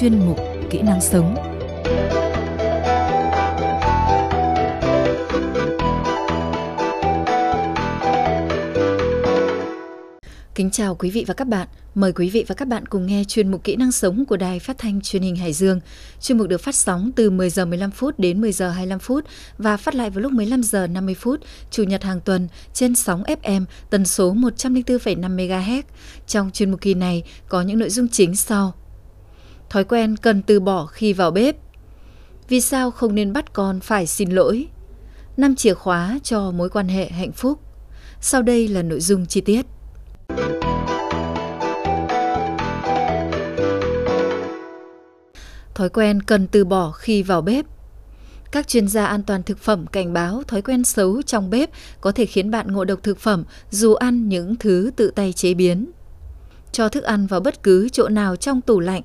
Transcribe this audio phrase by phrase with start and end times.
[0.00, 0.38] chuyên mục
[0.70, 1.34] Kỹ năng sống.
[10.54, 11.68] Kính chào quý vị và các bạn.
[11.94, 14.58] Mời quý vị và các bạn cùng nghe chuyên mục Kỹ năng sống của Đài
[14.58, 15.80] Phát thanh Truyền hình Hải Dương.
[16.20, 19.24] Chuyên mục được phát sóng từ 10 giờ 15 phút đến 10 giờ 25 phút
[19.58, 21.40] và phát lại vào lúc 15 giờ 50 phút
[21.70, 25.82] chủ nhật hàng tuần trên sóng FM tần số 104,5 MHz.
[26.26, 28.74] Trong chuyên mục kỳ này có những nội dung chính sau:
[29.70, 31.56] Thói quen cần từ bỏ khi vào bếp.
[32.48, 34.68] Vì sao không nên bắt con phải xin lỗi?
[35.36, 37.60] Năm chìa khóa cho mối quan hệ hạnh phúc.
[38.20, 39.66] Sau đây là nội dung chi tiết.
[45.74, 47.66] Thói quen cần từ bỏ khi vào bếp.
[48.52, 52.12] Các chuyên gia an toàn thực phẩm cảnh báo thói quen xấu trong bếp có
[52.12, 55.90] thể khiến bạn ngộ độc thực phẩm dù ăn những thứ tự tay chế biến.
[56.72, 59.02] Cho thức ăn vào bất cứ chỗ nào trong tủ lạnh.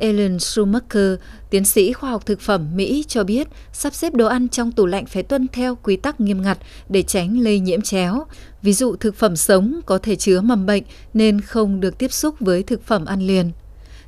[0.00, 1.14] Ellen Schumacher,
[1.50, 4.86] tiến sĩ khoa học thực phẩm Mỹ cho biết sắp xếp đồ ăn trong tủ
[4.86, 8.24] lạnh phải tuân theo quy tắc nghiêm ngặt để tránh lây nhiễm chéo.
[8.62, 10.82] Ví dụ thực phẩm sống có thể chứa mầm bệnh
[11.14, 13.50] nên không được tiếp xúc với thực phẩm ăn liền.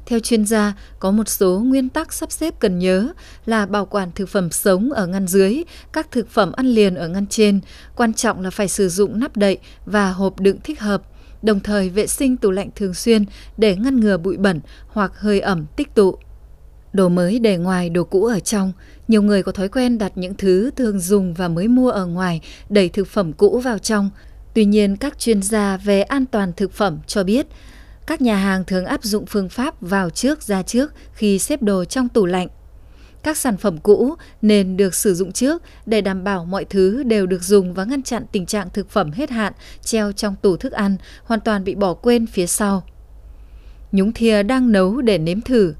[0.06, 3.08] Theo chuyên gia, có một số nguyên tắc sắp xếp cần nhớ
[3.46, 5.62] là bảo quản thực phẩm sống ở ngăn dưới,
[5.92, 7.60] các thực phẩm ăn liền ở ngăn trên.
[7.96, 11.02] Quan trọng là phải sử dụng nắp đậy và hộp đựng thích hợp,
[11.42, 13.24] đồng thời vệ sinh tủ lạnh thường xuyên
[13.56, 16.16] để ngăn ngừa bụi bẩn hoặc hơi ẩm tích tụ.
[16.92, 18.72] Đồ mới để ngoài, đồ cũ ở trong.
[19.08, 22.40] Nhiều người có thói quen đặt những thứ thường dùng và mới mua ở ngoài,
[22.68, 24.10] đẩy thực phẩm cũ vào trong.
[24.54, 27.46] Tuy nhiên, các chuyên gia về an toàn thực phẩm cho biết,
[28.06, 31.84] các nhà hàng thường áp dụng phương pháp vào trước ra trước khi xếp đồ
[31.84, 32.48] trong tủ lạnh.
[33.22, 37.26] Các sản phẩm cũ nên được sử dụng trước để đảm bảo mọi thứ đều
[37.26, 40.72] được dùng và ngăn chặn tình trạng thực phẩm hết hạn treo trong tủ thức
[40.72, 42.84] ăn hoàn toàn bị bỏ quên phía sau.
[43.92, 45.74] Nhúng thìa đang nấu để nếm thử.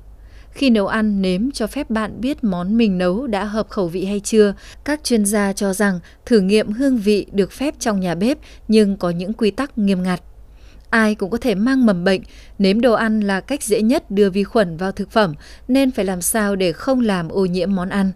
[0.53, 4.05] Khi nấu ăn, nếm cho phép bạn biết món mình nấu đã hợp khẩu vị
[4.05, 4.55] hay chưa.
[4.85, 8.39] Các chuyên gia cho rằng thử nghiệm hương vị được phép trong nhà bếp
[8.69, 10.23] nhưng có những quy tắc nghiêm ngặt.
[10.93, 12.21] Ai cũng có thể mang mầm bệnh,
[12.59, 15.35] nếm đồ ăn là cách dễ nhất đưa vi khuẩn vào thực phẩm
[15.69, 18.13] nên phải làm sao để không làm ô nhiễm món ăn.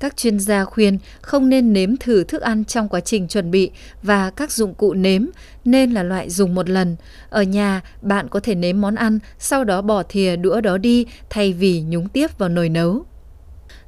[0.00, 3.70] Các chuyên gia khuyên không nên nếm thử thức ăn trong quá trình chuẩn bị
[4.02, 5.26] và các dụng cụ nếm
[5.64, 6.96] nên là loại dùng một lần.
[7.30, 11.06] Ở nhà, bạn có thể nếm món ăn, sau đó bỏ thìa đũa đó đi
[11.30, 13.04] thay vì nhúng tiếp vào nồi nấu.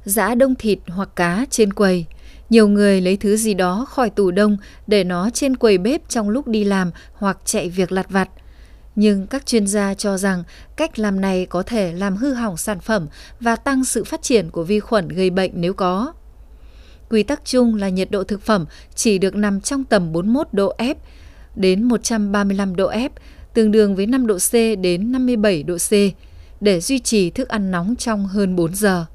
[0.05, 2.05] Giã đông thịt hoặc cá trên quầy–
[2.53, 6.29] nhiều người lấy thứ gì đó khỏi tủ đông để nó trên quầy bếp trong
[6.29, 8.29] lúc đi làm hoặc chạy việc lặt vặt.
[8.95, 10.43] Nhưng các chuyên gia cho rằng
[10.75, 13.07] cách làm này có thể làm hư hỏng sản phẩm
[13.39, 16.13] và tăng sự phát triển của vi khuẩn gây bệnh nếu có.
[17.09, 18.65] Quy tắc chung là nhiệt độ thực phẩm
[18.95, 20.95] chỉ được nằm trong tầm 41 độ F
[21.55, 23.09] đến 135 độ F,
[23.53, 25.91] tương đương với 5 độ C đến 57 độ C,
[26.61, 29.05] để duy trì thức ăn nóng trong hơn 4 giờ.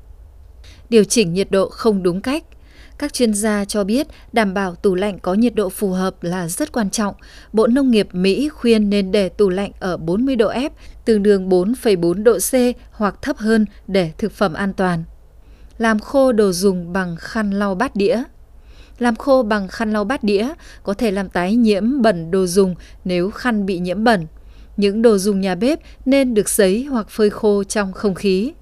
[0.90, 2.44] Điều chỉnh nhiệt độ không đúng cách–
[2.98, 6.48] các chuyên gia cho biết đảm bảo tủ lạnh có nhiệt độ phù hợp là
[6.48, 7.14] rất quan trọng.
[7.52, 10.70] Bộ Nông nghiệp Mỹ khuyên nên để tủ lạnh ở 40 độ F,
[11.04, 15.04] tương đương 4,4 độ C hoặc thấp hơn để thực phẩm an toàn.
[15.78, 18.22] Làm khô đồ dùng bằng khăn lau bát đĩa.
[18.98, 20.48] Làm khô bằng khăn lau bát đĩa
[20.82, 24.26] có thể làm tái nhiễm bẩn đồ dùng nếu khăn bị nhiễm bẩn.
[24.76, 28.52] Những đồ dùng nhà bếp nên được sấy hoặc phơi khô trong không khí.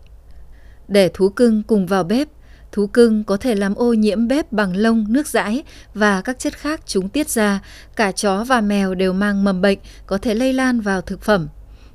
[0.88, 2.28] Để thú cưng cùng vào bếp,
[2.72, 5.62] Thú cưng có thể làm ô nhiễm bếp bằng lông, nước dãi
[5.94, 7.60] và các chất khác chúng tiết ra.
[7.96, 11.48] Cả chó và mèo đều mang mầm bệnh, có thể lây lan vào thực phẩm.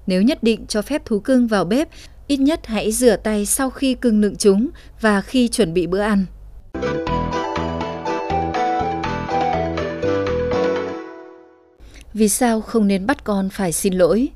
[0.08, 1.90] Nếu nhất định cho phép thú cưng vào bếp,
[2.28, 4.70] ít nhất hãy rửa tay sau khi cưng nựng chúng
[5.02, 6.26] và khi chuẩn bị bữa ăn.
[12.14, 14.30] Vì sao không nên bắt con phải xin lỗi?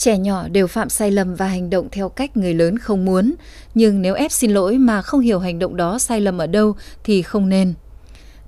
[0.00, 3.34] Trẻ nhỏ đều phạm sai lầm và hành động theo cách người lớn không muốn,
[3.74, 6.76] nhưng nếu ép xin lỗi mà không hiểu hành động đó sai lầm ở đâu
[7.04, 7.74] thì không nên.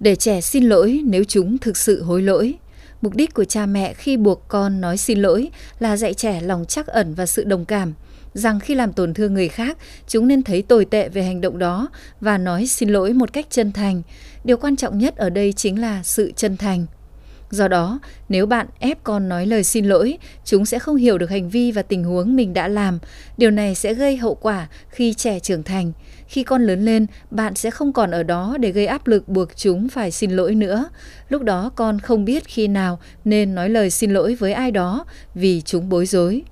[0.01, 2.55] Để trẻ xin lỗi nếu chúng thực sự hối lỗi.
[3.03, 6.65] Mục đích của cha mẹ khi buộc con nói xin lỗi là dạy trẻ lòng
[6.65, 7.93] trắc ẩn và sự đồng cảm,
[8.35, 9.79] rằng khi làm tổn thương người khác,
[10.09, 11.89] chúng nên thấy tồi tệ về hành động đó
[12.21, 14.03] và nói xin lỗi một cách chân thành.
[14.45, 16.87] Điều quan trọng nhất ở đây chính là sự chân thành.
[17.53, 21.31] Do đó, nếu bạn ép con nói lời xin lỗi, chúng sẽ không hiểu được
[21.31, 22.99] hành vi và tình huống mình đã làm.
[23.37, 25.93] Điều này sẽ gây hậu quả khi trẻ trưởng thành.
[26.27, 29.57] Khi con lớn lên, bạn sẽ không còn ở đó để gây áp lực buộc
[29.57, 30.89] chúng phải xin lỗi nữa.
[31.29, 35.05] Lúc đó con không biết khi nào nên nói lời xin lỗi với ai đó
[35.35, 36.43] vì chúng bối rối.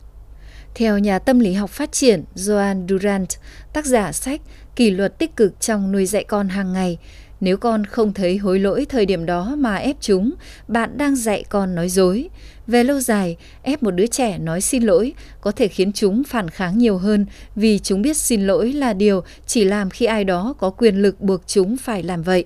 [0.74, 3.28] Theo nhà tâm lý học phát triển Joan Durant,
[3.72, 4.40] tác giả sách
[4.76, 6.98] Kỷ luật tích cực trong nuôi dạy con hàng ngày,
[7.40, 10.32] nếu con không thấy hối lỗi thời điểm đó mà ép chúng,
[10.68, 12.28] bạn đang dạy con nói dối.
[12.66, 16.48] Về lâu dài, ép một đứa trẻ nói xin lỗi có thể khiến chúng phản
[16.48, 20.54] kháng nhiều hơn vì chúng biết xin lỗi là điều chỉ làm khi ai đó
[20.58, 22.44] có quyền lực buộc chúng phải làm vậy.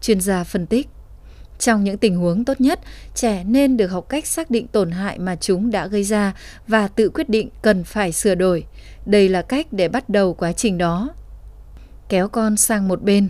[0.00, 0.88] Chuyên gia phân tích.
[1.58, 2.80] Trong những tình huống tốt nhất,
[3.14, 6.34] trẻ nên được học cách xác định tổn hại mà chúng đã gây ra
[6.68, 8.64] và tự quyết định cần phải sửa đổi.
[9.06, 11.08] Đây là cách để bắt đầu quá trình đó.
[12.08, 13.28] Kéo con sang một bên.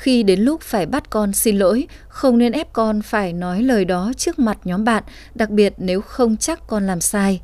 [0.00, 3.84] Khi đến lúc phải bắt con xin lỗi, không nên ép con phải nói lời
[3.84, 5.02] đó trước mặt nhóm bạn,
[5.34, 7.40] đặc biệt nếu không chắc con làm sai.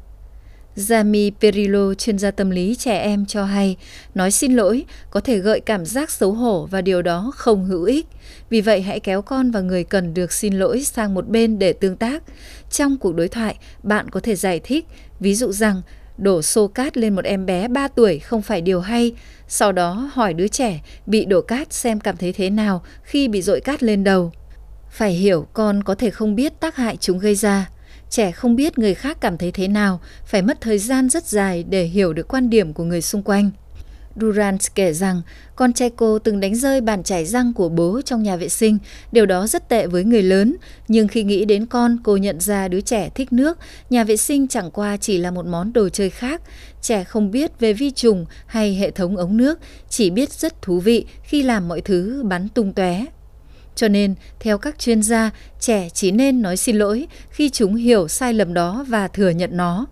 [0.76, 3.76] Jami Perillo, chuyên gia tâm lý trẻ em cho hay,
[4.14, 7.84] nói xin lỗi có thể gợi cảm giác xấu hổ và điều đó không hữu
[7.84, 8.06] ích.
[8.50, 11.72] Vì vậy hãy kéo con và người cần được xin lỗi sang một bên để
[11.72, 12.22] tương tác.
[12.70, 14.86] Trong cuộc đối thoại, bạn có thể giải thích,
[15.20, 15.82] ví dụ rằng
[16.18, 19.12] đổ xô cát lên một em bé 3 tuổi không phải điều hay.
[19.48, 23.42] Sau đó hỏi đứa trẻ bị đổ cát xem cảm thấy thế nào khi bị
[23.42, 24.32] dội cát lên đầu.
[24.90, 27.70] Phải hiểu con có thể không biết tác hại chúng gây ra.
[28.10, 31.64] Trẻ không biết người khác cảm thấy thế nào, phải mất thời gian rất dài
[31.68, 33.50] để hiểu được quan điểm của người xung quanh.
[34.20, 35.22] Durant kể rằng
[35.56, 38.78] con trai cô từng đánh rơi bàn chải răng của bố trong nhà vệ sinh,
[39.12, 40.56] điều đó rất tệ với người lớn,
[40.88, 43.58] nhưng khi nghĩ đến con, cô nhận ra đứa trẻ thích nước,
[43.90, 46.42] nhà vệ sinh chẳng qua chỉ là một món đồ chơi khác.
[46.82, 49.58] Trẻ không biết về vi trùng hay hệ thống ống nước,
[49.88, 53.04] chỉ biết rất thú vị khi làm mọi thứ bắn tung tóe.
[53.74, 55.30] Cho nên, theo các chuyên gia,
[55.60, 59.56] trẻ chỉ nên nói xin lỗi khi chúng hiểu sai lầm đó và thừa nhận
[59.56, 59.86] nó.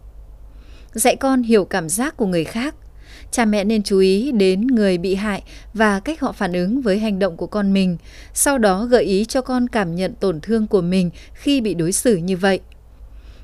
[0.92, 2.74] Dạy con hiểu cảm giác của người khác
[3.34, 5.42] cha mẹ nên chú ý đến người bị hại
[5.74, 7.96] và cách họ phản ứng với hành động của con mình,
[8.34, 11.92] sau đó gợi ý cho con cảm nhận tổn thương của mình khi bị đối
[11.92, 12.60] xử như vậy.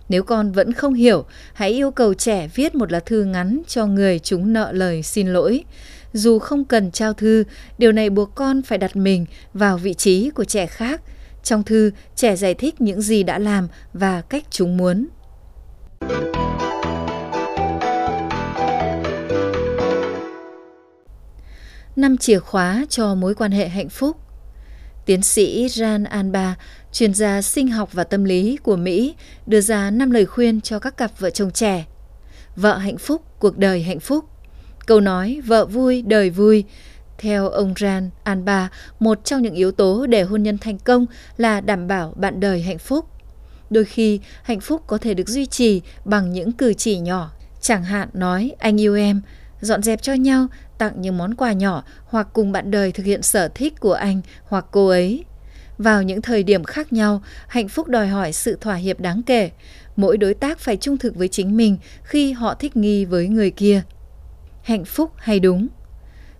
[0.09, 3.87] Nếu con vẫn không hiểu, hãy yêu cầu trẻ viết một lá thư ngắn cho
[3.87, 5.65] người chúng nợ lời xin lỗi.
[6.13, 7.45] Dù không cần trao thư,
[7.79, 11.01] điều này buộc con phải đặt mình vào vị trí của trẻ khác.
[11.43, 15.07] Trong thư, trẻ giải thích những gì đã làm và cách chúng muốn.
[22.01, 24.17] Năm chìa khóa cho mối quan hệ hạnh phúc.
[25.07, 26.57] Tiến sĩ Jan Anba,
[26.93, 29.15] chuyên gia sinh học và tâm lý của Mỹ,
[29.47, 31.87] đưa ra 5 lời khuyên cho các cặp vợ chồng trẻ.
[32.57, 34.25] Vợ hạnh phúc, cuộc đời hạnh phúc.
[34.87, 36.65] Câu nói vợ vui, đời vui.
[37.19, 38.69] Theo ông Jan Anba,
[38.99, 41.07] một trong những yếu tố để hôn nhân thành công
[41.37, 43.07] là đảm bảo bạn đời hạnh phúc.
[43.71, 47.85] Đôi khi, hạnh phúc có thể được duy trì bằng những cử chỉ nhỏ, chẳng
[47.85, 49.21] hạn nói anh yêu em,
[49.61, 50.47] dọn dẹp cho nhau,
[50.81, 54.21] tặng những món quà nhỏ hoặc cùng bạn đời thực hiện sở thích của anh
[54.45, 55.25] hoặc cô ấy.
[55.79, 59.51] Vào những thời điểm khác nhau, hạnh phúc đòi hỏi sự thỏa hiệp đáng kể.
[59.97, 63.51] Mỗi đối tác phải trung thực với chính mình khi họ thích nghi với người
[63.51, 63.83] kia.
[64.63, 65.69] Hạnh phúc hay đúng?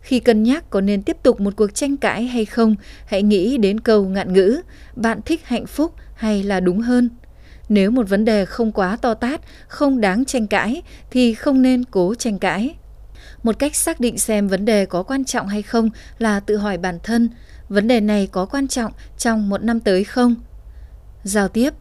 [0.01, 2.77] Khi cân nhắc có nên tiếp tục một cuộc tranh cãi hay không,
[3.07, 4.61] hãy nghĩ đến câu ngạn ngữ,
[4.97, 7.09] bạn thích hạnh phúc hay là đúng hơn?
[7.69, 11.85] Nếu một vấn đề không quá to tát, không đáng tranh cãi thì không nên
[11.85, 12.75] cố tranh cãi.
[13.43, 16.79] Một cách xác định xem vấn đề có quan trọng hay không là tự hỏi
[16.79, 17.29] bản thân,
[17.69, 20.35] vấn đề này có quan trọng trong một năm tới không?
[21.25, 21.75] Giao tiếp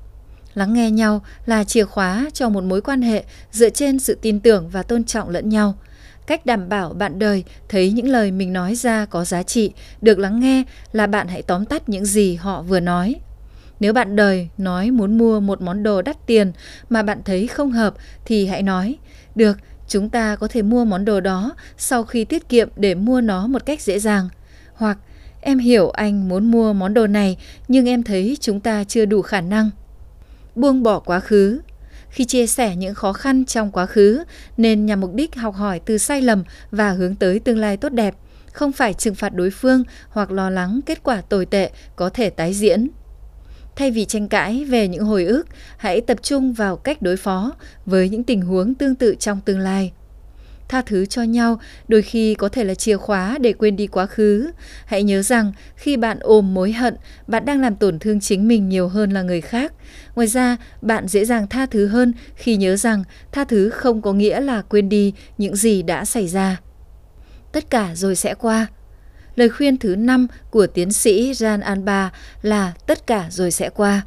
[0.54, 4.40] Lắng nghe nhau là chìa khóa cho một mối quan hệ dựa trên sự tin
[4.40, 5.76] tưởng và tôn trọng lẫn nhau.
[6.28, 9.72] Cách đảm bảo bạn đời thấy những lời mình nói ra có giá trị,
[10.02, 13.16] được lắng nghe là bạn hãy tóm tắt những gì họ vừa nói.
[13.80, 16.52] Nếu bạn đời nói muốn mua một món đồ đắt tiền
[16.90, 17.94] mà bạn thấy không hợp
[18.26, 18.98] thì hãy nói,
[19.36, 19.58] được,
[19.90, 23.48] Chúng ta có thể mua món đồ đó sau khi tiết kiệm để mua nó
[23.48, 24.30] một cách dễ dàng.
[24.74, 24.98] Hoặc
[25.42, 29.22] em hiểu anh muốn mua món đồ này nhưng em thấy chúng ta chưa đủ
[29.22, 29.70] khả năng.
[30.56, 31.60] Buông bỏ quá khứ
[32.10, 34.24] khi chia sẻ những khó khăn trong quá khứ
[34.58, 37.90] nên nhằm mục đích học hỏi từ sai lầm và hướng tới tương lai tốt
[37.90, 38.16] đẹp,
[38.54, 42.30] không phải trừng phạt đối phương hoặc lo lắng kết quả tồi tệ có thể
[42.30, 42.88] tái diễn.
[43.80, 47.54] Thay vì tranh cãi về những hồi ức, hãy tập trung vào cách đối phó
[47.86, 49.92] với những tình huống tương tự trong tương lai.
[50.68, 54.06] Tha thứ cho nhau đôi khi có thể là chìa khóa để quên đi quá
[54.06, 54.52] khứ.
[54.86, 56.96] Hãy nhớ rằng khi bạn ôm mối hận,
[57.28, 59.74] bạn đang làm tổn thương chính mình nhiều hơn là người khác.
[60.16, 64.14] Ngoài ra, bạn dễ dàng tha thứ hơn khi nhớ rằng tha thứ không có
[64.14, 66.58] nghĩa là quên đi những gì đã xảy ra.
[67.52, 68.68] Tất cả rồi sẽ qua
[69.40, 74.02] Lời khuyên thứ năm của tiến sĩ Jan Anba là tất cả rồi sẽ qua.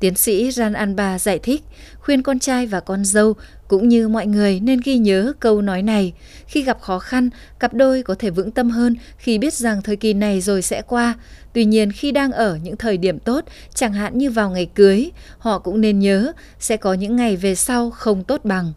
[0.00, 1.62] Tiến sĩ Jan Anba giải thích,
[1.98, 3.34] khuyên con trai và con dâu
[3.68, 6.12] cũng như mọi người nên ghi nhớ câu nói này.
[6.46, 9.96] Khi gặp khó khăn, cặp đôi có thể vững tâm hơn khi biết rằng thời
[9.96, 11.14] kỳ này rồi sẽ qua.
[11.52, 15.10] Tuy nhiên khi đang ở những thời điểm tốt, chẳng hạn như vào ngày cưới,
[15.38, 18.72] họ cũng nên nhớ sẽ có những ngày về sau không tốt bằng.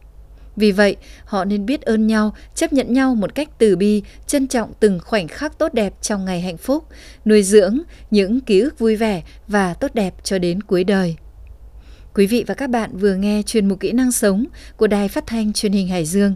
[0.57, 0.95] Vì vậy,
[1.25, 4.99] họ nên biết ơn nhau, chấp nhận nhau một cách từ bi, trân trọng từng
[5.03, 6.83] khoảnh khắc tốt đẹp trong ngày hạnh phúc,
[7.25, 7.79] nuôi dưỡng
[8.11, 11.15] những ký ức vui vẻ và tốt đẹp cho đến cuối đời.
[12.13, 14.45] Quý vị và các bạn vừa nghe chuyên mục kỹ năng sống
[14.77, 16.35] của Đài Phát thanh Truyền hình Hải Dương.